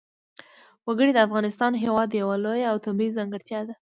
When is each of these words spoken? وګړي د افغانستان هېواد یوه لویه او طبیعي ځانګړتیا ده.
وګړي 0.87 1.11
د 1.13 1.19
افغانستان 1.27 1.73
هېواد 1.83 2.09
یوه 2.21 2.35
لویه 2.43 2.67
او 2.71 2.77
طبیعي 2.85 3.15
ځانګړتیا 3.17 3.59
ده. 3.67 3.75